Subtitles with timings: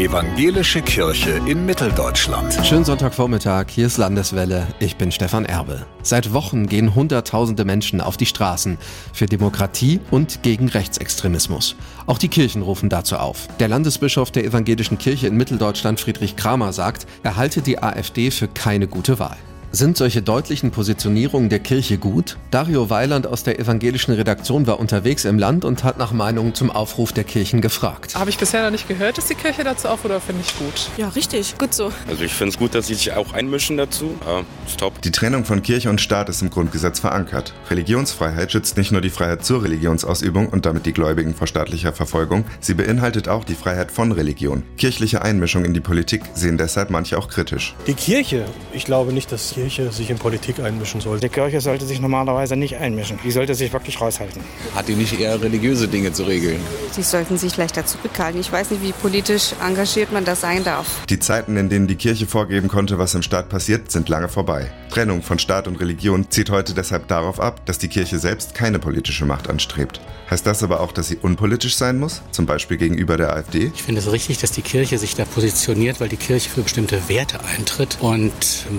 [0.00, 2.58] Evangelische Kirche in Mitteldeutschland.
[2.64, 4.66] Schönen Sonntagvormittag, hier ist Landeswelle.
[4.78, 5.84] Ich bin Stefan Erbe.
[6.02, 8.78] Seit Wochen gehen Hunderttausende Menschen auf die Straßen
[9.12, 11.76] für Demokratie und gegen Rechtsextremismus.
[12.06, 13.46] Auch die Kirchen rufen dazu auf.
[13.58, 18.48] Der Landesbischof der Evangelischen Kirche in Mitteldeutschland, Friedrich Kramer, sagt, er halte die AfD für
[18.48, 19.36] keine gute Wahl.
[19.72, 22.38] Sind solche deutlichen Positionierungen der Kirche gut?
[22.50, 26.72] Dario Weiland aus der evangelischen Redaktion war unterwegs im Land und hat nach Meinungen zum
[26.72, 28.16] Aufruf der Kirchen gefragt.
[28.16, 30.90] Habe ich bisher noch nicht gehört, dass die Kirche dazu aufruft, oder finde ich gut?
[30.96, 31.92] Ja, richtig, gut so.
[32.08, 34.18] Also ich finde es gut, dass sie sich auch einmischen dazu.
[34.26, 35.00] Ja, ist top.
[35.02, 37.54] Die Trennung von Kirche und Staat ist im Grundgesetz verankert.
[37.70, 42.44] Religionsfreiheit schützt nicht nur die Freiheit zur Religionsausübung und damit die Gläubigen vor staatlicher Verfolgung,
[42.58, 44.64] sie beinhaltet auch die Freiheit von Religion.
[44.78, 47.76] Kirchliche Einmischung in die Politik sehen deshalb manche auch kritisch.
[47.86, 51.20] Die Kirche, ich glaube nicht, dass Kirche sich in Politik einmischen soll.
[51.20, 53.18] Die Kirche sollte sich normalerweise nicht einmischen.
[53.22, 54.40] Die sollte sich wirklich raushalten.
[54.74, 56.58] Hat die nicht eher religiöse Dinge zu regeln?
[56.92, 58.40] Sie sollten sich leichter zurückhalten.
[58.40, 61.04] Ich weiß nicht, wie politisch engagiert man das sein darf.
[61.10, 64.72] Die Zeiten, in denen die Kirche vorgeben konnte, was im Staat passiert, sind lange vorbei.
[64.90, 68.78] Trennung von Staat und Religion zieht heute deshalb darauf ab, dass die Kirche selbst keine
[68.78, 70.00] politische Macht anstrebt.
[70.30, 73.72] Heißt das aber auch, dass sie unpolitisch sein muss, zum Beispiel gegenüber der AfD?
[73.74, 77.08] Ich finde es richtig, dass die Kirche sich da positioniert, weil die Kirche für bestimmte
[77.08, 77.98] Werte eintritt.
[78.00, 78.32] Und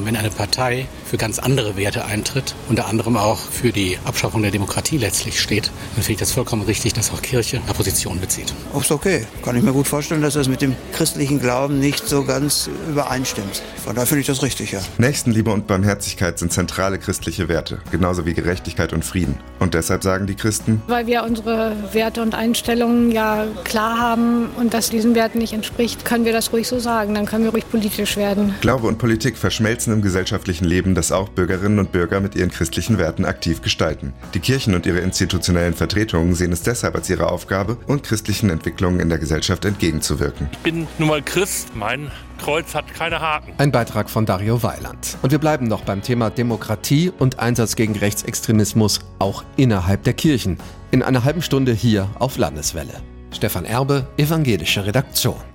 [0.05, 0.70] wenn eine Partei
[1.05, 5.71] für ganz andere Werte eintritt, unter anderem auch für die Abschaffung der Demokratie letztlich steht,
[5.95, 8.53] dann finde ich das vollkommen richtig, dass auch Kirche eine Position bezieht.
[8.79, 9.25] Ist okay.
[9.43, 13.61] Kann ich mir gut vorstellen, dass das mit dem christlichen Glauben nicht so ganz übereinstimmt.
[13.83, 14.79] Von daher finde ich das richtig, ja.
[14.97, 19.37] Nächstenliebe und Barmherzigkeit sind zentrale christliche Werte, genauso wie Gerechtigkeit und Frieden.
[19.59, 24.73] Und deshalb sagen die Christen, weil wir unsere Werte und Einstellungen ja klar haben und
[24.73, 27.15] das diesen Werten nicht entspricht, können wir das ruhig so sagen.
[27.15, 28.55] Dann können wir ruhig politisch werden.
[28.61, 32.97] Glaube und Politik verschmelzen im gesellschaftlichen Leben, das auch Bürgerinnen und Bürger mit ihren christlichen
[32.97, 34.13] Werten aktiv gestalten.
[34.33, 38.99] Die Kirchen und ihre institutionellen Vertretungen sehen es deshalb als ihre Aufgabe, und christlichen Entwicklungen
[38.99, 40.49] in der Gesellschaft entgegenzuwirken.
[40.51, 41.75] Ich bin nun mal Christ.
[41.75, 43.53] Mein Kreuz hat keine Haken.
[43.57, 45.17] Ein Beitrag von Dario Weiland.
[45.21, 50.57] Und wir bleiben noch beim Thema Demokratie und Einsatz gegen Rechtsextremismus auch innerhalb der Kirchen.
[50.91, 52.93] In einer halben Stunde hier auf Landeswelle.
[53.31, 55.50] Stefan Erbe, Evangelische Redaktion.